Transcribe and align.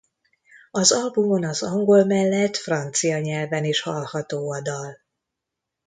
Az 0.71 0.91
albumon 0.91 1.43
az 1.43 1.63
angol 1.63 2.03
mellett 2.05 2.57
francia 2.57 3.19
nyelven 3.19 3.63
is 3.63 3.81
hallható 3.81 4.51
a 4.51 4.61
dal. 4.61 4.97